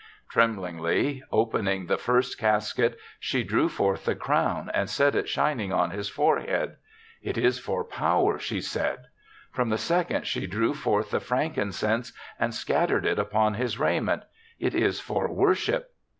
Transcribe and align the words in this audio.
Tremblingly 0.31 1.21
opening 1.31 1.85
the 1.85 1.99
first 1.99 2.39
casket, 2.39 2.97
she 3.19 3.43
drew 3.43 3.69
forth 3.69 4.05
the 4.05 4.15
crown 4.15 4.71
and 4.73 4.89
set 4.89 5.13
it 5.13 5.29
shining 5.29 5.71
on 5.71 5.91
his 5.91 6.09
forehead." 6.09 6.77
It 7.21 7.37
is 7.37 7.59
for 7.59 7.83
Power,'' 7.83 8.39
she 8.39 8.61
said. 8.61 9.03
From 9.51 9.69
the 9.69 9.77
second 9.77 10.25
she 10.25 10.47
drew 10.47 10.73
forth 10.73 11.11
the 11.11 11.19
frankincense 11.19 12.13
and 12.39 12.51
scattered 12.51 13.05
it 13.05 13.19
upon 13.19 13.53
his 13.53 13.77
raiment. 13.77 14.23
"It 14.57 14.73
is 14.73 14.99
for 14.99 15.31
Worship." 15.31 15.91